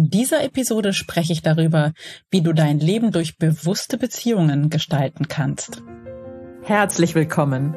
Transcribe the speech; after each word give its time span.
In 0.00 0.08
dieser 0.08 0.42
Episode 0.42 0.94
spreche 0.94 1.34
ich 1.34 1.42
darüber, 1.42 1.92
wie 2.30 2.40
du 2.40 2.54
dein 2.54 2.78
Leben 2.78 3.12
durch 3.12 3.36
bewusste 3.36 3.98
Beziehungen 3.98 4.70
gestalten 4.70 5.28
kannst. 5.28 5.82
Herzlich 6.62 7.14
willkommen. 7.14 7.74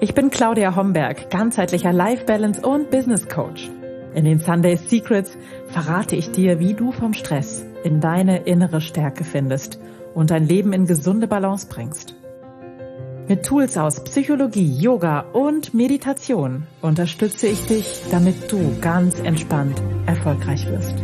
Ich 0.00 0.14
bin 0.14 0.30
Claudia 0.30 0.74
Homberg, 0.74 1.28
ganzheitlicher 1.28 1.92
Life 1.92 2.24
Balance 2.24 2.62
und 2.62 2.90
Business 2.90 3.28
Coach. 3.28 3.68
In 4.14 4.24
den 4.24 4.40
Sunday 4.40 4.76
Secrets 4.76 5.36
verrate 5.66 6.16
ich 6.16 6.30
dir, 6.30 6.60
wie 6.60 6.72
du 6.72 6.92
vom 6.92 7.12
Stress 7.12 7.62
in 7.84 8.00
deine 8.00 8.38
innere 8.44 8.80
Stärke 8.80 9.24
findest 9.24 9.78
und 10.14 10.30
dein 10.30 10.48
Leben 10.48 10.72
in 10.72 10.86
gesunde 10.86 11.26
Balance 11.26 11.66
bringst. 11.68 12.14
Mit 13.28 13.44
Tools 13.44 13.76
aus 13.76 14.02
Psychologie, 14.04 14.78
Yoga 14.80 15.20
und 15.34 15.74
Meditation 15.74 16.66
unterstütze 16.80 17.48
ich 17.48 17.66
dich, 17.66 18.00
damit 18.10 18.50
du 18.50 18.78
ganz 18.80 19.20
entspannt 19.20 19.82
erfolgreich 20.06 20.66
wirst. 20.66 20.94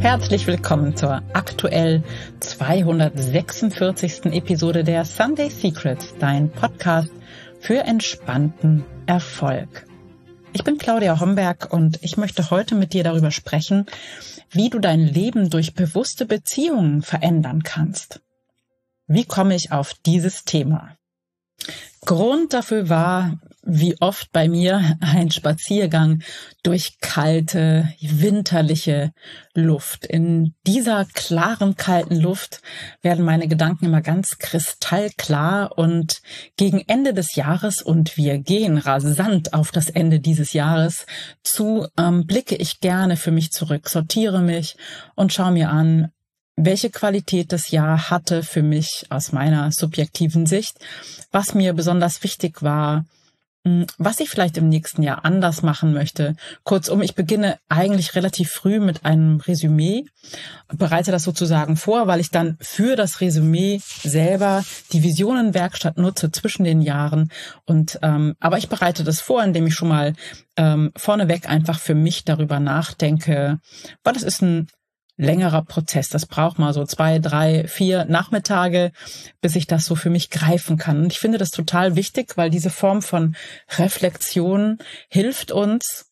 Herzlich 0.00 0.46
willkommen 0.46 0.96
zur 0.96 1.22
aktuell 1.34 2.02
246. 2.40 4.32
Episode 4.32 4.82
der 4.82 5.04
Sunday 5.04 5.50
Secrets, 5.50 6.14
dein 6.18 6.50
Podcast 6.50 7.10
für 7.60 7.80
entspannten 7.80 8.86
Erfolg. 9.04 9.86
Ich 10.54 10.64
bin 10.64 10.78
Claudia 10.78 11.20
Homberg 11.20 11.70
und 11.70 12.02
ich 12.02 12.16
möchte 12.16 12.50
heute 12.50 12.76
mit 12.76 12.94
dir 12.94 13.04
darüber 13.04 13.30
sprechen, 13.30 13.84
wie 14.48 14.70
du 14.70 14.78
dein 14.78 15.00
Leben 15.00 15.50
durch 15.50 15.74
bewusste 15.74 16.24
Beziehungen 16.24 17.02
verändern 17.02 17.62
kannst. 17.62 18.22
Wie 19.06 19.26
komme 19.26 19.54
ich 19.54 19.70
auf 19.70 19.92
dieses 20.06 20.44
Thema? 20.44 20.96
Grund 22.06 22.54
dafür 22.54 22.88
war, 22.88 23.38
wie 23.62 24.00
oft 24.00 24.32
bei 24.32 24.48
mir, 24.48 24.96
ein 25.00 25.30
Spaziergang 25.30 26.22
durch 26.62 26.98
kalte, 27.00 27.92
winterliche 28.00 29.12
Luft. 29.54 30.06
In 30.06 30.54
dieser 30.66 31.04
klaren, 31.12 31.76
kalten 31.76 32.16
Luft 32.16 32.62
werden 33.02 33.24
meine 33.24 33.48
Gedanken 33.48 33.86
immer 33.86 34.00
ganz 34.00 34.38
kristallklar 34.38 35.76
und 35.76 36.22
gegen 36.56 36.82
Ende 36.86 37.12
des 37.12 37.34
Jahres, 37.34 37.82
und 37.82 38.16
wir 38.16 38.38
gehen 38.38 38.78
rasant 38.78 39.52
auf 39.52 39.72
das 39.72 39.90
Ende 39.90 40.20
dieses 40.20 40.52
Jahres 40.52 41.06
zu, 41.42 41.86
ähm, 41.98 42.26
blicke 42.26 42.56
ich 42.56 42.80
gerne 42.80 43.16
für 43.16 43.30
mich 43.30 43.52
zurück, 43.52 43.88
sortiere 43.88 44.40
mich 44.40 44.76
und 45.14 45.32
schaue 45.32 45.52
mir 45.52 45.70
an, 45.70 46.12
welche 46.56 46.90
Qualität 46.90 47.52
das 47.52 47.70
Jahr 47.70 48.10
hatte 48.10 48.42
für 48.42 48.62
mich 48.62 49.06
aus 49.08 49.32
meiner 49.32 49.72
subjektiven 49.72 50.46
Sicht, 50.46 50.78
was 51.30 51.54
mir 51.54 51.72
besonders 51.72 52.22
wichtig 52.22 52.62
war, 52.62 53.06
was 53.98 54.20
ich 54.20 54.30
vielleicht 54.30 54.56
im 54.56 54.70
nächsten 54.70 55.02
Jahr 55.02 55.24
anders 55.24 55.62
machen 55.62 55.92
möchte. 55.92 56.34
Kurzum, 56.64 57.02
ich 57.02 57.14
beginne 57.14 57.58
eigentlich 57.68 58.14
relativ 58.14 58.50
früh 58.50 58.80
mit 58.80 59.04
einem 59.04 59.36
Resümee, 59.40 60.06
bereite 60.72 61.10
das 61.10 61.24
sozusagen 61.24 61.76
vor, 61.76 62.06
weil 62.06 62.20
ich 62.20 62.30
dann 62.30 62.56
für 62.60 62.96
das 62.96 63.20
Resümee 63.20 63.80
selber 64.02 64.64
die 64.92 65.02
Visionenwerkstatt 65.02 65.98
nutze 65.98 66.32
zwischen 66.32 66.64
den 66.64 66.80
Jahren. 66.80 67.30
Und 67.66 67.98
ähm, 68.02 68.34
aber 68.40 68.56
ich 68.56 68.70
bereite 68.70 69.04
das 69.04 69.20
vor, 69.20 69.44
indem 69.44 69.66
ich 69.66 69.74
schon 69.74 69.88
mal 69.88 70.14
ähm, 70.56 70.92
vorneweg 70.96 71.46
einfach 71.46 71.80
für 71.80 71.94
mich 71.94 72.24
darüber 72.24 72.60
nachdenke, 72.60 73.58
weil 74.02 74.14
das 74.14 74.22
ist 74.22 74.40
ein 74.40 74.68
längerer 75.20 75.62
Prozess. 75.62 76.08
Das 76.08 76.26
braucht 76.26 76.58
mal 76.58 76.72
so 76.72 76.84
zwei, 76.84 77.18
drei, 77.18 77.68
vier 77.68 78.06
Nachmittage, 78.06 78.90
bis 79.40 79.54
ich 79.54 79.66
das 79.66 79.84
so 79.84 79.94
für 79.94 80.10
mich 80.10 80.30
greifen 80.30 80.78
kann. 80.78 81.02
Und 81.02 81.12
ich 81.12 81.18
finde 81.18 81.38
das 81.38 81.50
total 81.50 81.94
wichtig, 81.94 82.36
weil 82.36 82.50
diese 82.50 82.70
Form 82.70 83.02
von 83.02 83.36
Reflexion 83.78 84.78
hilft 85.08 85.52
uns, 85.52 86.10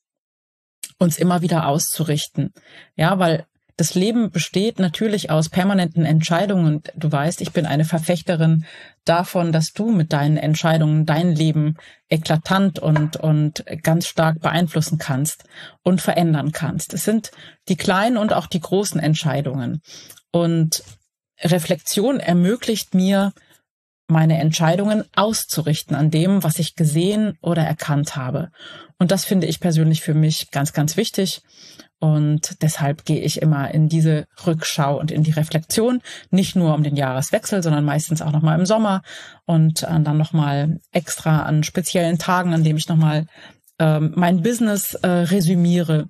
uns 0.99 1.19
immer 1.19 1.41
wieder 1.43 1.67
auszurichten. 1.67 2.53
Ja, 2.97 3.19
weil 3.19 3.47
das 3.79 3.95
Leben 3.95 4.33
besteht 4.33 4.81
natürlich 4.81 5.31
aus 5.31 5.49
permanenten 5.49 6.05
Entscheidungen. 6.05 6.83
Du 6.97 7.13
weißt, 7.13 7.41
ich 7.41 7.53
bin 7.53 7.65
eine 7.65 7.85
Verfechterin 7.85 8.65
davon, 9.05 9.53
dass 9.53 9.73
du 9.73 9.93
mit 9.93 10.13
deinen 10.13 10.37
Entscheidungen 10.37 11.07
dein 11.07 11.33
Leben 11.33 11.77
eklatant 12.09 12.81
und, 12.81 13.17
und 13.17 13.65
ganz 13.85 14.09
stark 14.09 14.41
beeinflussen 14.41 14.99
kannst 14.99 15.45
und 15.85 16.01
verändern 16.01 16.51
kannst. 16.51 16.93
Es 16.93 17.05
sind 17.05 17.31
die 17.69 17.77
kleinen 17.77 18.17
und 18.17 18.33
auch 18.33 18.47
die 18.47 18.59
großen 18.59 18.99
Entscheidungen. 18.99 19.81
Und 20.33 20.83
Reflexion 21.41 22.19
ermöglicht 22.19 22.95
mir, 22.95 23.33
meine 24.09 24.39
Entscheidungen 24.39 25.05
auszurichten 25.15 25.95
an 25.95 26.11
dem, 26.11 26.43
was 26.43 26.59
ich 26.59 26.75
gesehen 26.75 27.39
oder 27.41 27.63
erkannt 27.63 28.17
habe. 28.17 28.51
Und 28.99 29.11
das 29.13 29.25
finde 29.25 29.47
ich 29.47 29.61
persönlich 29.61 30.01
für 30.03 30.15
mich 30.15 30.51
ganz, 30.51 30.73
ganz 30.73 30.97
wichtig. 30.97 31.43
Und 32.01 32.63
deshalb 32.63 33.05
gehe 33.05 33.21
ich 33.21 33.43
immer 33.43 33.73
in 33.73 33.89
diese 33.89 34.27
Rückschau 34.47 34.99
und 34.99 35.11
in 35.11 35.25
die 35.25 35.33
Reflexion, 35.33 36.01
nicht 36.31 36.55
nur 36.57 36.75
um 36.75 36.83
den 36.83 36.97
Jahreswechsel, 36.97 37.63
sondern 37.63 37.85
meistens 37.85 38.23
auch 38.23 38.33
nochmal 38.33 38.59
im 38.59 38.67
Sommer 38.67 39.03
und 39.47 39.83
äh, 39.83 40.01
dann 40.01 40.17
nochmal 40.17 40.79
extra 40.93 41.43
an 41.43 41.65
speziellen 41.65 42.19
Tagen, 42.19 42.55
an 42.55 42.63
dem 42.63 42.77
ich 42.77 42.89
nochmal 42.89 43.27
ähm, 43.81 44.13
mein 44.15 44.43
Business 44.43 44.95
äh, 44.95 45.09
resümiere. 45.09 46.09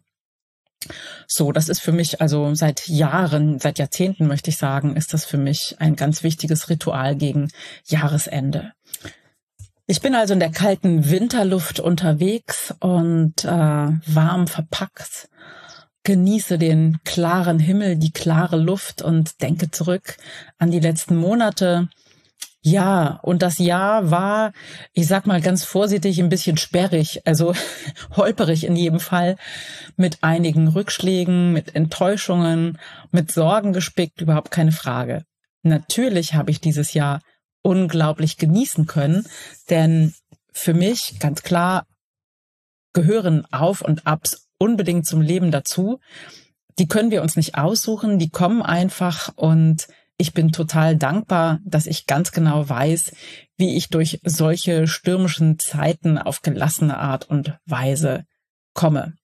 So, 1.26 1.52
das 1.52 1.68
ist 1.68 1.80
für 1.80 1.92
mich 1.92 2.20
also 2.20 2.54
seit 2.54 2.88
Jahren, 2.88 3.58
seit 3.58 3.78
Jahrzehnten 3.78 4.26
möchte 4.26 4.50
ich 4.50 4.56
sagen, 4.56 4.96
ist 4.96 5.12
das 5.12 5.24
für 5.24 5.38
mich 5.38 5.76
ein 5.78 5.96
ganz 5.96 6.22
wichtiges 6.22 6.68
Ritual 6.68 7.16
gegen 7.16 7.50
Jahresende. 7.86 8.72
Ich 9.86 10.00
bin 10.00 10.14
also 10.14 10.34
in 10.34 10.40
der 10.40 10.52
kalten 10.52 11.10
Winterluft 11.10 11.80
unterwegs 11.80 12.74
und 12.80 13.44
äh, 13.44 13.48
warm 13.48 14.46
verpackt 14.46 15.28
genieße 16.08 16.56
den 16.56 17.00
klaren 17.04 17.58
Himmel, 17.58 17.96
die 17.96 18.12
klare 18.12 18.56
Luft 18.56 19.02
und 19.02 19.42
denke 19.42 19.70
zurück 19.70 20.16
an 20.56 20.70
die 20.70 20.80
letzten 20.80 21.16
Monate. 21.16 21.90
Ja, 22.60 23.20
und 23.22 23.42
das 23.42 23.58
Jahr 23.58 24.10
war, 24.10 24.52
ich 24.92 25.06
sag 25.06 25.26
mal 25.26 25.40
ganz 25.40 25.64
vorsichtig, 25.64 26.18
ein 26.18 26.28
bisschen 26.28 26.56
sperrig, 26.56 27.22
also 27.24 27.54
holperig 28.16 28.64
in 28.64 28.74
jedem 28.74 28.98
Fall, 28.98 29.36
mit 29.96 30.18
einigen 30.22 30.68
Rückschlägen, 30.68 31.52
mit 31.52 31.76
Enttäuschungen, 31.76 32.78
mit 33.12 33.30
Sorgen 33.30 33.72
gespickt, 33.72 34.20
überhaupt 34.20 34.50
keine 34.50 34.72
Frage. 34.72 35.24
Natürlich 35.62 36.34
habe 36.34 36.50
ich 36.50 36.60
dieses 36.60 36.94
Jahr 36.94 37.20
unglaublich 37.62 38.38
genießen 38.38 38.86
können, 38.86 39.26
denn 39.70 40.14
für 40.52 40.74
mich 40.74 41.20
ganz 41.20 41.42
klar 41.42 41.86
gehören 42.92 43.46
Auf 43.52 43.82
und 43.82 44.06
Abs 44.06 44.48
unbedingt 44.58 45.06
zum 45.06 45.20
Leben 45.20 45.50
dazu. 45.52 46.00
Die 46.78 46.88
können 46.88 47.10
wir 47.10 47.22
uns 47.22 47.36
nicht 47.36 47.56
aussuchen, 47.56 48.18
die 48.18 48.30
kommen 48.30 48.62
einfach 48.62 49.32
und 49.36 49.86
ich 50.18 50.34
bin 50.34 50.50
total 50.50 50.96
dankbar, 50.96 51.60
dass 51.64 51.86
ich 51.86 52.06
ganz 52.06 52.32
genau 52.32 52.68
weiß, 52.68 53.12
wie 53.56 53.76
ich 53.76 53.88
durch 53.88 54.20
solche 54.24 54.88
stürmischen 54.88 55.60
Zeiten 55.60 56.18
auf 56.18 56.42
gelassene 56.42 56.98
Art 56.98 57.30
und 57.30 57.56
Weise 57.66 58.24
komme. 58.74 59.14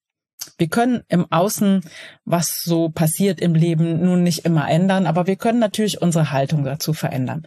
Wir 0.56 0.68
können 0.68 1.02
im 1.08 1.30
Außen, 1.32 1.82
was 2.24 2.62
so 2.62 2.90
passiert 2.90 3.40
im 3.40 3.54
Leben, 3.54 4.04
nun 4.04 4.22
nicht 4.22 4.44
immer 4.44 4.70
ändern, 4.70 5.06
aber 5.06 5.26
wir 5.26 5.36
können 5.36 5.58
natürlich 5.58 6.00
unsere 6.00 6.30
Haltung 6.30 6.64
dazu 6.64 6.92
verändern. 6.92 7.46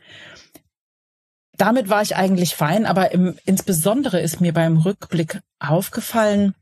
Damit 1.55 1.89
war 1.89 2.01
ich 2.01 2.17
eigentlich 2.17 2.55
fein, 2.55 2.85
aber 2.85 3.11
im, 3.13 3.37
insbesondere 3.45 4.19
ist 4.19 4.41
mir 4.41 4.53
beim 4.53 4.77
Rückblick 4.77 5.39
aufgefallen, 5.59 6.53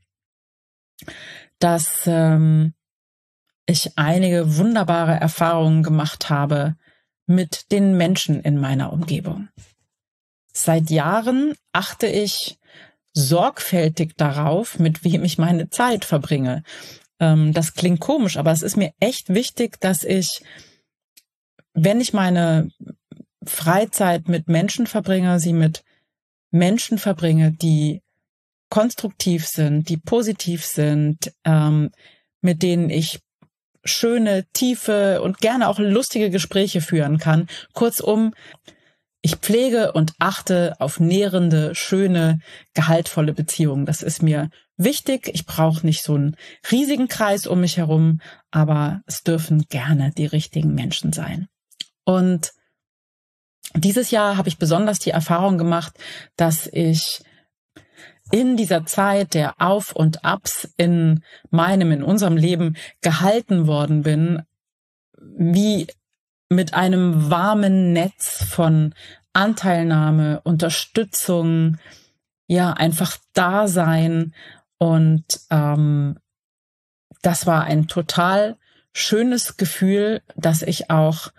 dass 1.60 2.04
ähm, 2.06 2.75
ich 3.66 3.98
einige 3.98 4.58
wunderbare 4.58 5.14
Erfahrungen 5.14 5.84
gemacht 5.84 6.30
habe 6.30 6.76
mit 7.26 7.72
den 7.72 7.98
Menschen 7.98 8.42
in 8.42 8.60
meiner 8.60 8.94
Umgebung. 8.94 9.50
Seit 10.54 10.90
Jahren 10.90 11.56
achte 11.74 12.08
ich 12.08 12.58
sorgfältig 13.14 14.16
darauf, 14.18 14.78
mit 14.78 15.04
wem 15.04 15.24
ich 15.24 15.38
meine 15.38 15.70
Zeit 15.70 16.06
verbringe. 16.06 16.64
Ähm, 17.20 17.54
das 17.54 17.74
klingt 17.74 18.00
komisch, 18.00 18.38
aber 18.38 18.52
es 18.52 18.62
ist 18.62 18.78
mir 18.78 18.94
echt 19.00 19.34
wichtig, 19.34 19.80
dass 19.80 20.04
ich, 20.04 20.44
wenn 21.74 22.02
ich 22.02 22.14
meine 22.14 22.70
Freizeit 23.44 24.28
mit 24.28 24.48
Menschen 24.48 24.86
verbringe, 24.86 25.40
sie 25.40 25.54
mit 25.54 25.84
Menschen 26.52 26.98
verbringe, 26.98 27.52
die 27.52 28.02
konstruktiv 28.70 29.48
sind, 29.48 29.90
die 29.90 29.98
positiv 29.98 30.66
sind, 30.66 31.34
ähm, 31.46 31.92
mit 32.42 32.64
denen 32.64 32.90
ich 32.90 33.20
schöne, 33.86 34.46
tiefe 34.54 35.22
und 35.22 35.38
gerne 35.40 35.70
auch 35.70 35.80
lustige 35.80 36.30
Gespräche 36.30 36.82
führen 36.82 37.18
kann. 37.18 37.48
Kurzum, 37.74 38.34
ich 39.22 39.38
pflege 39.38 39.94
und 39.94 40.14
achte 40.20 40.76
auf 40.80 41.00
nährende, 41.00 41.74
schöne, 41.74 42.40
gehaltvolle 42.74 43.34
Beziehungen. 43.34 43.86
Das 43.86 44.04
ist 44.04 44.22
mir 44.22 44.50
wichtig. 44.78 45.30
Ich 45.34 45.46
brauche 45.46 45.86
nicht 45.86 46.04
so 46.04 46.16
einen 46.16 46.36
riesigen 46.72 47.08
Kreis 47.08 47.48
um 47.48 47.62
mich 47.62 47.78
herum, 47.78 48.22
aber 48.52 49.02
es 49.08 49.24
dürfen 49.24 49.66
gerne 49.70 50.12
die 50.16 50.28
richtigen 50.28 50.76
Menschen 50.76 51.14
sein. 51.14 51.48
Und 52.04 52.52
dieses 53.74 54.12
Jahr 54.12 54.38
habe 54.38 54.48
ich 54.48 54.58
besonders 54.58 55.00
die 55.00 55.10
Erfahrung 55.10 55.58
gemacht, 55.58 55.98
dass 56.38 56.68
ich 56.68 57.24
in 58.32 58.58
dieser 58.58 58.86
Zeit 58.86 59.34
der 59.34 59.62
Auf 59.62 59.94
und 59.94 60.26
Abs 60.26 60.68
in 60.78 61.24
meinem, 61.52 61.92
in 61.92 62.04
unserem 62.04 62.38
Leben 62.38 62.76
gehalten 63.02 63.68
worden 63.68 64.04
bin, 64.04 64.44
wie 65.20 65.88
mit 66.50 66.74
einem 66.74 67.30
warmen 67.30 67.94
Netz 67.94 68.44
von 68.44 68.94
Anteilnahme, 69.34 70.42
Unterstützung, 70.42 71.78
ja, 72.48 72.72
einfach 72.72 73.18
Dasein. 73.34 74.34
Und 74.78 75.26
ähm, 75.50 76.18
das 77.22 77.46
war 77.46 77.64
ein 77.64 77.88
total 77.88 78.58
schönes 78.94 79.58
Gefühl, 79.58 80.22
dass 80.36 80.62
ich 80.62 80.90
auch 80.90 81.32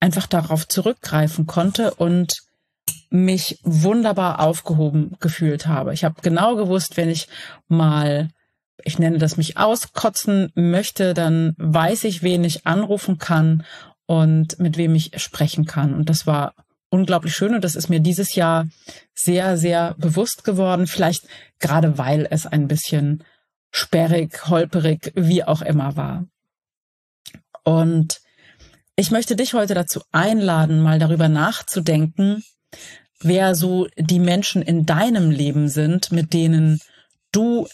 einfach 0.00 0.26
darauf 0.26 0.66
zurückgreifen 0.66 1.46
konnte 1.46 1.94
und 1.94 2.42
mich 3.10 3.58
wunderbar 3.62 4.40
aufgehoben 4.40 5.16
gefühlt 5.20 5.66
habe. 5.66 5.92
Ich 5.94 6.04
habe 6.04 6.20
genau 6.22 6.56
gewusst, 6.56 6.96
wenn 6.96 7.10
ich 7.10 7.28
mal, 7.68 8.28
ich 8.84 8.98
nenne 8.98 9.18
das 9.18 9.36
mich 9.36 9.56
auskotzen 9.56 10.52
möchte, 10.54 11.14
dann 11.14 11.54
weiß 11.58 12.04
ich, 12.04 12.22
wen 12.22 12.44
ich 12.44 12.66
anrufen 12.66 13.18
kann 13.18 13.64
und 14.06 14.58
mit 14.58 14.76
wem 14.76 14.94
ich 14.94 15.12
sprechen 15.20 15.66
kann. 15.66 15.94
Und 15.94 16.08
das 16.08 16.26
war 16.26 16.54
unglaublich 16.90 17.34
schön 17.34 17.54
und 17.54 17.64
das 17.64 17.76
ist 17.76 17.88
mir 17.88 18.00
dieses 18.00 18.34
Jahr 18.34 18.66
sehr, 19.14 19.56
sehr 19.56 19.94
bewusst 19.98 20.44
geworden. 20.44 20.86
Vielleicht 20.86 21.26
gerade 21.58 21.98
weil 21.98 22.26
es 22.30 22.46
ein 22.46 22.68
bisschen 22.68 23.24
sperrig, 23.70 24.48
holperig, 24.48 25.12
wie 25.14 25.44
auch 25.44 25.62
immer 25.62 25.96
war. 25.96 26.26
Und 27.62 28.20
ich 28.96 29.10
möchte 29.10 29.36
dich 29.36 29.54
heute 29.54 29.74
dazu 29.74 30.02
einladen, 30.12 30.82
mal 30.82 30.98
darüber 30.98 31.28
nachzudenken, 31.28 32.42
wer 33.20 33.54
so 33.54 33.88
die 33.96 34.18
Menschen 34.18 34.62
in 34.62 34.86
deinem 34.86 35.30
Leben 35.30 35.68
sind, 35.68 36.10
mit 36.12 36.32
denen 36.32 36.80
du 37.32 37.68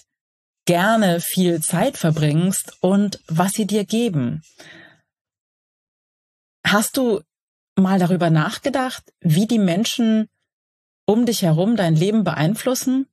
gerne 0.67 1.21
viel 1.21 1.61
Zeit 1.63 1.97
verbringst 1.97 2.77
und 2.81 3.21
was 3.29 3.53
sie 3.53 3.67
dir 3.67 3.85
geben. 3.85 4.43
Hast 6.67 6.97
du 6.97 7.21
mal 7.77 7.99
darüber 7.99 8.31
nachgedacht, 8.31 9.05
wie 9.21 9.47
die 9.47 9.61
Menschen 9.61 10.29
um 11.07 11.25
dich 11.25 11.43
herum 11.43 11.77
dein 11.77 11.95
Leben 11.95 12.25
beeinflussen? 12.25 13.07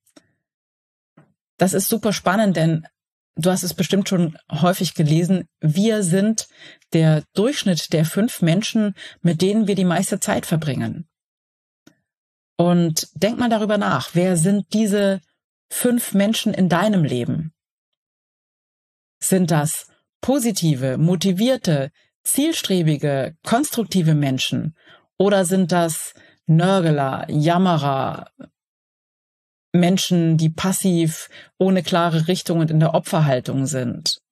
Das 1.58 1.74
ist 1.74 1.88
super 1.88 2.12
spannend, 2.12 2.58
denn 2.58 2.88
du 3.36 3.52
hast 3.52 3.62
es 3.62 3.76
bestimmt 3.76 4.10
schon 4.10 4.36
häufig 4.52 4.96
gelesen. 4.96 5.48
Wir 5.60 6.02
sind 6.02 6.48
der 6.94 7.24
Durchschnitt 7.36 7.94
der 7.94 8.06
fünf 8.06 8.42
Menschen, 8.42 8.96
mit 9.22 9.44
denen 9.44 9.68
wir 9.68 9.76
die 9.76 9.86
meiste 9.86 10.20
Zeit 10.20 10.48
verbringen. 10.48 11.08
Und 12.58 13.08
denk 13.16 13.40
mal 13.40 13.50
darüber 13.50 13.78
nach, 13.78 14.12
wer 14.14 14.38
sind 14.38 14.74
diese 14.74 15.22
fünf 15.70 16.14
Menschen 16.14 16.54
in 16.54 16.70
deinem 16.70 17.04
Leben? 17.04 17.54
Sind 19.20 19.52
das 19.52 19.88
positive, 20.22 20.98
motivierte, 20.98 21.92
zielstrebige, 22.24 23.36
konstruktive 23.44 24.14
Menschen? 24.14 24.76
Oder 25.18 25.46
sind 25.46 25.72
das 25.72 26.14
Nörgler, 26.46 27.26
Jammerer, 27.30 28.30
Menschen, 29.74 30.38
die 30.38 30.50
passiv, 30.50 31.30
ohne 31.58 31.82
klare 31.82 32.28
Richtung 32.28 32.60
und 32.60 32.70
in 32.70 32.80
der 32.80 32.94
Opferhaltung 32.94 33.66
sind? 33.66 34.23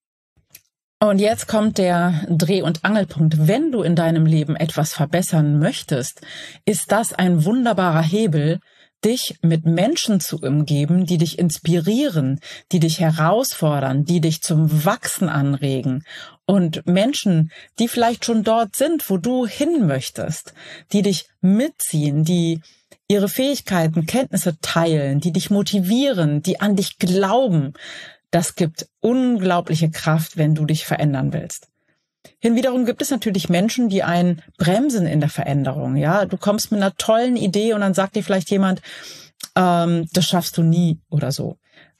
Und 1.04 1.18
jetzt 1.18 1.48
kommt 1.48 1.80
der 1.80 2.28
Dreh- 2.30 2.62
und 2.62 2.86
Angelpunkt. 2.86 3.48
Wenn 3.48 3.72
du 3.72 3.82
in 3.82 3.96
deinem 3.96 4.28
Leben 4.28 4.56
etwas 4.56 4.94
verbessern 4.94 5.58
möchtest, 5.58 6.22
ist 6.64 6.92
das 6.92 7.12
ein 7.12 7.44
wunderbarer 7.44 8.04
Hebel, 8.04 8.60
dich 9.04 9.40
mit 9.42 9.66
Menschen 9.66 10.20
zu 10.20 10.38
umgeben, 10.38 11.08
die 11.08 11.18
dich 11.18 11.40
inspirieren, 11.40 12.40
die 12.72 12.80
dich 12.80 13.00
herausfordern, 13.00 14.06
die 14.06 14.22
dich 14.22 14.44
zum 14.44 14.86
Wachsen 14.86 15.28
anregen 15.28 16.04
und 16.46 16.86
Menschen, 16.86 17.52
die 17.80 17.88
vielleicht 17.88 18.24
schon 18.24 18.44
dort 18.44 18.76
sind, 18.76 19.10
wo 19.10 19.18
du 19.18 19.48
hin 19.48 19.88
möchtest, 19.88 20.54
die 20.94 21.02
dich 21.02 21.26
mitziehen, 21.42 22.24
die 22.24 22.62
ihre 23.08 23.28
Fähigkeiten, 23.28 24.06
Kenntnisse 24.06 24.60
teilen, 24.62 25.20
die 25.20 25.32
dich 25.32 25.50
motivieren, 25.50 26.44
die 26.44 26.62
an 26.62 26.76
dich 26.76 27.00
glauben, 27.00 27.74
das 28.32 28.56
gibt 28.56 28.88
unglaubliche 29.00 29.92
Kraft, 29.92 30.38
wenn 30.38 30.56
du 30.56 30.66
dich 30.66 30.86
verändern 30.86 31.34
willst. 31.34 31.68
Hinwiederum 32.40 32.86
gibt 32.86 33.02
es 33.02 33.10
natürlich 33.10 33.50
Menschen, 33.50 33.90
die 33.90 34.04
einen 34.04 34.42
bremsen 34.58 35.06
in 35.06 35.20
der 35.20 35.30
Veränderung. 35.30 35.96
Ja, 35.96 36.26
du 36.26 36.38
kommst 36.38 36.72
mit 36.72 36.82
einer 36.82 36.96
tollen 36.96 37.36
Idee 37.36 37.74
und 37.74 37.82
dann 37.82 37.94
sagt 37.94 38.16
dir 38.16 38.24
vielleicht 38.24 38.52
jemand, 38.52 38.82
ähm, 39.56 40.08
das 40.14 40.28
schaffst 40.28 40.58
du 40.58 40.64
nie 40.64 41.00
oder 41.10 41.32
so. 41.32 41.58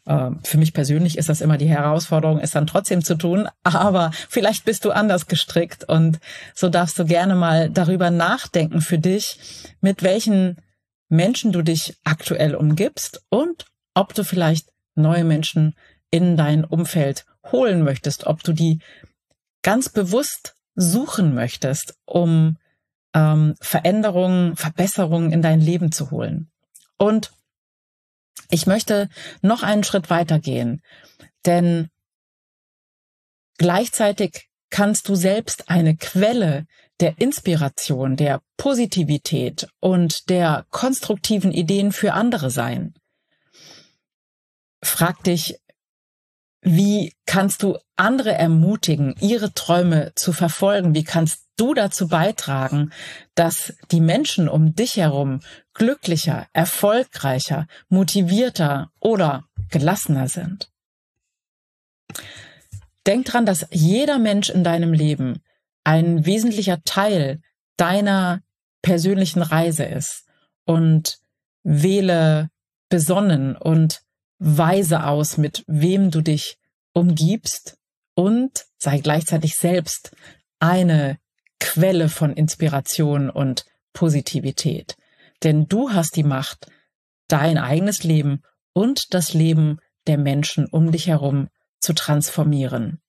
Ähm, 0.08 0.40
für 0.44 0.58
mich 0.58 0.74
persönlich 0.74 1.18
ist 1.18 1.30
das 1.30 1.42
immer 1.42 1.58
die 1.58 1.70
Herausforderung, 1.70 2.40
es 2.40 2.52
dann 2.52 2.68
trotzdem 2.68 3.04
zu 3.04 3.16
tun. 3.16 3.48
Aber 3.64 4.12
vielleicht 4.30 4.66
bist 4.66 4.86
du 4.86 4.92
anders 4.92 5.28
gestrickt 5.28 5.84
und 5.88 6.20
so 6.56 6.70
darfst 6.70 6.98
du 6.98 7.06
gerne 7.06 7.36
mal 7.36 7.70
darüber 7.70 8.10
nachdenken 8.10 8.82
für 8.82 9.00
dich, 9.00 9.40
mit 9.82 10.04
welchen 10.04 10.58
Menschen 11.10 11.52
du 11.52 11.62
dich 11.62 11.98
aktuell 12.04 12.56
umgibst 12.56 13.24
und 13.30 13.66
ob 13.94 14.14
du 14.14 14.24
vielleicht 14.24 14.70
neue 14.96 15.24
Menschen 15.24 15.76
in 16.12 16.38
dein 16.38 16.64
Umfeld 16.64 17.26
holen 17.52 17.84
möchtest, 17.84 18.28
ob 18.28 18.44
du 18.44 18.54
die 18.54 18.80
ganz 19.64 19.90
bewusst 19.90 20.56
suchen 20.76 21.34
möchtest, 21.34 21.96
um 22.06 22.58
ähm, 23.14 23.56
Veränderungen, 23.60 24.56
Verbesserungen 24.56 25.32
in 25.32 25.42
dein 25.42 25.60
Leben 25.60 25.92
zu 25.92 26.12
holen. 26.12 26.52
Und 26.98 27.32
ich 28.50 28.68
möchte 28.68 29.10
noch 29.42 29.64
einen 29.64 29.84
Schritt 29.84 30.10
weitergehen, 30.10 30.82
denn 31.46 31.90
gleichzeitig 33.58 34.50
kannst 34.70 35.10
du 35.10 35.16
selbst 35.16 35.70
eine 35.70 35.96
Quelle 35.96 36.66
der 37.00 37.20
Inspiration, 37.20 38.16
der 38.16 38.42
Positivität 38.58 39.68
und 39.80 40.30
der 40.30 40.66
konstruktiven 40.70 41.52
Ideen 41.52 41.92
für 41.92 42.14
andere 42.14 42.52
sein. 42.52 42.94
Frag 44.84 45.24
dich, 45.24 45.58
wie 46.62 47.14
kannst 47.26 47.64
du 47.64 47.78
andere 47.96 48.34
ermutigen, 48.34 49.16
ihre 49.20 49.54
Träume 49.54 50.12
zu 50.16 50.32
verfolgen? 50.32 50.94
Wie 50.94 51.04
kannst 51.04 51.48
du 51.58 51.74
dazu 51.74 52.08
beitragen, 52.08 52.92
dass 53.36 53.74
die 53.92 54.02
Menschen 54.02 54.48
um 54.48 54.76
dich 54.76 54.98
herum 54.98 55.40
glücklicher, 55.74 56.48
erfolgreicher, 56.54 57.68
motivierter 57.90 58.92
oder 59.00 59.46
gelassener 59.70 60.28
sind? 60.28 60.72
Denk 63.08 63.26
dran, 63.26 63.48
dass 63.48 63.68
jeder 63.72 64.20
Mensch 64.20 64.50
in 64.50 64.64
deinem 64.64 64.94
Leben 64.94 65.42
ein 65.84 66.26
wesentlicher 66.26 66.84
Teil 66.84 67.42
deiner 67.78 68.42
persönlichen 68.84 69.42
Reise 69.42 69.86
ist 69.86 70.28
und 70.66 71.20
wähle 71.64 72.50
besonnen 72.90 73.56
und 73.56 74.04
weise 74.42 75.06
aus, 75.06 75.38
mit 75.38 75.64
wem 75.68 76.10
du 76.10 76.22
dich 76.22 76.58
umgibst 76.94 77.78
und 78.16 78.66
sei 78.80 78.98
gleichzeitig 78.98 79.56
selbst 79.56 80.16
eine 80.60 81.20
Quelle 81.60 82.10
von 82.10 82.34
Inspiration 82.34 83.30
und 83.30 83.66
Positivität. 83.94 84.98
Denn 85.44 85.68
du 85.68 85.92
hast 85.92 86.16
die 86.16 86.24
Macht, 86.24 86.68
dein 87.28 87.60
eigenes 87.60 88.04
Leben 88.04 88.42
und 88.74 89.14
das 89.14 89.34
Leben 89.34 89.78
der 90.08 90.18
Menschen 90.18 90.66
um 90.66 90.92
dich 90.92 91.08
herum 91.08 91.48
zu 91.80 91.94
transformieren. 91.94 93.00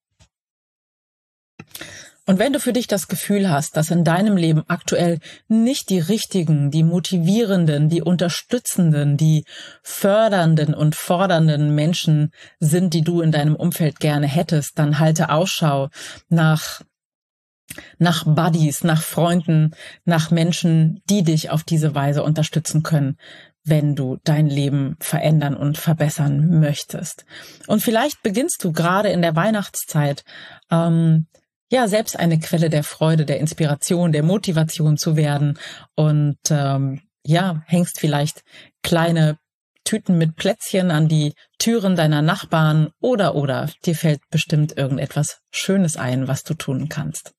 Und 2.24 2.38
wenn 2.38 2.52
du 2.52 2.60
für 2.60 2.72
dich 2.72 2.86
das 2.86 3.08
Gefühl 3.08 3.50
hast, 3.50 3.76
dass 3.76 3.90
in 3.90 4.04
deinem 4.04 4.36
Leben 4.36 4.62
aktuell 4.68 5.18
nicht 5.48 5.90
die 5.90 5.98
richtigen, 5.98 6.70
die 6.70 6.84
motivierenden, 6.84 7.88
die 7.88 8.02
unterstützenden, 8.02 9.16
die 9.16 9.44
fördernden 9.82 10.72
und 10.72 10.94
fordernden 10.94 11.74
Menschen 11.74 12.30
sind, 12.60 12.94
die 12.94 13.02
du 13.02 13.22
in 13.22 13.32
deinem 13.32 13.56
Umfeld 13.56 13.98
gerne 13.98 14.28
hättest, 14.28 14.78
dann 14.78 15.00
halte 15.00 15.30
Ausschau 15.30 15.88
nach 16.28 16.82
nach 17.98 18.24
Buddies, 18.26 18.84
nach 18.84 19.02
Freunden, 19.02 19.74
nach 20.04 20.30
Menschen, 20.30 21.00
die 21.08 21.22
dich 21.22 21.48
auf 21.48 21.62
diese 21.62 21.94
Weise 21.94 22.22
unterstützen 22.22 22.82
können, 22.82 23.16
wenn 23.64 23.94
du 23.94 24.18
dein 24.24 24.46
Leben 24.46 24.96
verändern 25.00 25.56
und 25.56 25.78
verbessern 25.78 26.60
möchtest. 26.60 27.24
Und 27.66 27.80
vielleicht 27.80 28.22
beginnst 28.22 28.62
du 28.62 28.72
gerade 28.72 29.08
in 29.08 29.22
der 29.22 29.36
Weihnachtszeit 29.36 30.24
ähm, 30.70 31.28
ja 31.72 31.88
selbst 31.88 32.18
eine 32.18 32.38
Quelle 32.38 32.68
der 32.68 32.84
Freude, 32.84 33.24
der 33.24 33.40
Inspiration, 33.40 34.12
der 34.12 34.22
Motivation 34.22 34.98
zu 34.98 35.16
werden 35.16 35.58
und 35.96 36.38
ähm, 36.50 37.00
ja 37.24 37.62
hängst 37.66 37.98
vielleicht 37.98 38.42
kleine 38.82 39.38
Tüten 39.82 40.18
mit 40.18 40.36
Plätzchen 40.36 40.90
an 40.90 41.08
die 41.08 41.32
Türen 41.58 41.96
deiner 41.96 42.22
Nachbarn 42.22 42.90
oder 43.00 43.34
oder 43.34 43.68
dir 43.84 43.96
fällt 43.96 44.20
bestimmt 44.30 44.76
irgendetwas 44.76 45.40
Schönes 45.50 45.96
ein, 45.96 46.28
was 46.28 46.44
du 46.44 46.54
tun 46.54 46.88
kannst. 46.88 47.32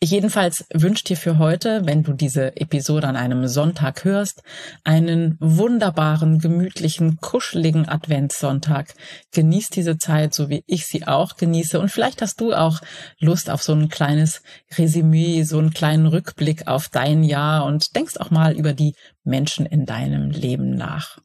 Ich 0.00 0.10
jedenfalls 0.10 0.66
wünsche 0.72 1.04
dir 1.04 1.16
für 1.16 1.38
heute, 1.38 1.86
wenn 1.86 2.02
du 2.02 2.12
diese 2.12 2.56
Episode 2.56 3.08
an 3.08 3.16
einem 3.16 3.48
Sonntag 3.48 4.04
hörst, 4.04 4.42
einen 4.84 5.36
wunderbaren, 5.40 6.38
gemütlichen, 6.38 7.16
kuscheligen 7.16 7.88
Adventssonntag. 7.88 8.94
Genieß 9.32 9.70
diese 9.70 9.98
Zeit, 9.98 10.34
so 10.34 10.48
wie 10.50 10.62
ich 10.66 10.86
sie 10.86 11.06
auch 11.06 11.36
genieße. 11.36 11.80
Und 11.80 11.90
vielleicht 11.90 12.22
hast 12.22 12.40
du 12.40 12.52
auch 12.52 12.80
Lust 13.18 13.50
auf 13.50 13.62
so 13.62 13.72
ein 13.72 13.88
kleines 13.88 14.42
Resümee, 14.76 15.42
so 15.42 15.58
einen 15.58 15.72
kleinen 15.72 16.06
Rückblick 16.06 16.68
auf 16.68 16.88
dein 16.88 17.24
Jahr 17.24 17.64
und 17.64 17.96
denkst 17.96 18.18
auch 18.18 18.30
mal 18.30 18.54
über 18.54 18.74
die 18.74 18.94
Menschen 19.24 19.66
in 19.66 19.86
deinem 19.86 20.30
Leben 20.30 20.76
nach. 20.76 21.18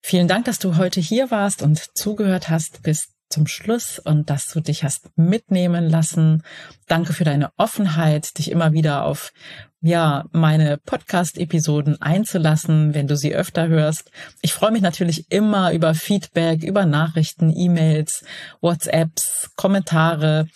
Vielen 0.00 0.28
Dank, 0.28 0.44
dass 0.44 0.58
du 0.58 0.76
heute 0.76 1.00
hier 1.00 1.30
warst 1.30 1.62
und 1.62 1.78
zugehört 1.94 2.48
hast. 2.48 2.82
Bis 2.82 3.13
zum 3.34 3.48
Schluss 3.48 3.98
und 3.98 4.30
dass 4.30 4.46
du 4.46 4.60
dich 4.60 4.84
hast 4.84 5.10
mitnehmen 5.16 5.88
lassen. 5.88 6.44
Danke 6.86 7.12
für 7.12 7.24
deine 7.24 7.50
Offenheit, 7.56 8.38
dich 8.38 8.50
immer 8.50 8.72
wieder 8.72 9.04
auf 9.04 9.32
ja, 9.80 10.24
meine 10.30 10.78
Podcast-Episoden 10.78 12.00
einzulassen, 12.00 12.94
wenn 12.94 13.08
du 13.08 13.16
sie 13.16 13.34
öfter 13.34 13.66
hörst. 13.66 14.10
Ich 14.40 14.54
freue 14.54 14.70
mich 14.70 14.82
natürlich 14.82 15.30
immer 15.30 15.72
über 15.72 15.94
Feedback, 15.94 16.62
über 16.62 16.86
Nachrichten, 16.86 17.52
E-Mails, 17.54 18.24
WhatsApps, 18.60 19.50
Kommentare 19.56 20.46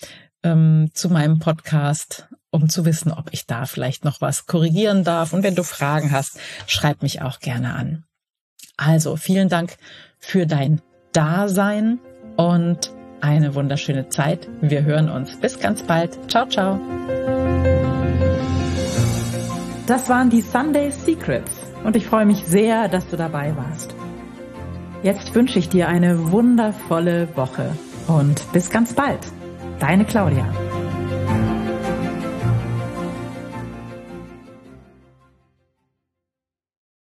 ähm, 0.45 0.91
zu 0.95 1.11
meinem 1.11 1.41
Podcast, 1.41 2.29
um 2.51 2.69
zu 2.69 2.85
wissen, 2.85 3.13
ob 3.13 3.33
ich 3.33 3.45
da 3.45 3.67
vielleicht 3.67 4.05
noch 4.05 4.21
was 4.21 4.47
korrigieren 4.47 5.03
darf. 5.03 5.33
Und 5.33 5.43
wenn 5.43 5.57
du 5.57 5.65
Fragen 5.65 6.13
hast, 6.13 6.39
schreib 6.69 7.03
mich 7.03 7.23
auch 7.23 7.41
gerne 7.41 7.75
an. 7.75 8.05
Also 8.77 9.17
vielen 9.17 9.49
Dank 9.49 9.77
für 10.21 10.47
dein 10.47 10.81
Dasein 11.13 11.99
und 12.39 12.93
eine 13.21 13.55
wunderschöne 13.55 14.09
Zeit. 14.09 14.49
Wir 14.61 14.85
hören 14.85 15.11
uns. 15.11 15.37
Bis 15.41 15.59
ganz 15.59 15.83
bald. 15.83 16.19
Ciao, 16.31 16.47
ciao. 16.47 16.79
Das 19.87 20.09
waren 20.09 20.31
die 20.31 20.41
Sunday 20.41 20.91
Secrets 20.91 21.67
und 21.85 21.97
ich 21.97 22.07
freue 22.07 22.27
mich 22.27 22.45
sehr, 22.45 22.89
dass 22.89 23.09
du 23.09 23.17
dabei 23.17 23.57
warst. 23.57 23.95
Jetzt 25.03 25.35
wünsche 25.35 25.59
ich 25.59 25.69
dir 25.69 25.89
eine 25.89 26.31
wundervolle 26.31 27.29
Woche 27.37 27.71
und 28.07 28.53
bis 28.53 28.71
ganz 28.71 28.95
bald. 28.95 29.21
Deine 29.81 30.05
Claudia. 30.05 30.47